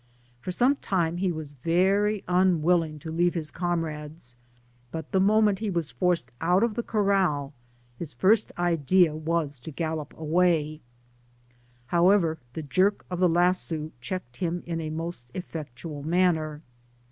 For 0.39 0.49
some 0.49 0.77
time 0.77 1.17
he 1.17 1.31
was 1.31 1.51
very 1.51 2.23
unwilling 2.27 2.97
to 2.97 3.11
leave 3.11 3.35
his 3.35 3.51
comrades, 3.51 4.35
but 4.89 5.11
the 5.11 5.19
moment 5.19 5.59
he 5.59 5.69
was 5.69 5.91
forced 5.91 6.31
out 6.41 6.63
of 6.63 6.73
the 6.73 6.81
corr^, 6.81 7.51
his 7.99 8.15
jSrst 8.15 8.49
idea 8.57 9.15
was 9.15 9.59
to 9.59 9.69
gallop 9.69 10.17
away; 10.17 10.81
however, 11.85 12.39
the 12.53 12.63
jerk 12.63 13.05
of 13.11 13.19
the 13.19 13.29
lasso 13.29 13.91
checked 14.01 14.37
him 14.37 14.63
in 14.65 14.81
a 14.81 14.89
most 14.89 15.27
effectual 15.35 16.01
manner. 16.01 16.63